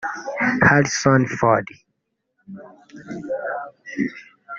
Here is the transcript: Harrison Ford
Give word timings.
Harrison 0.65 1.27
Ford 1.37 1.67